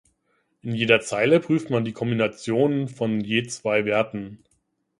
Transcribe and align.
In 0.63 0.73
jeder 0.73 1.01
Zeile 1.01 1.39
prüft 1.39 1.69
man 1.69 1.85
die 1.85 1.93
Kombinationen 1.93 2.87
von 2.87 3.19
je 3.21 3.43
zwei 3.45 3.85
Werten. 3.85 4.43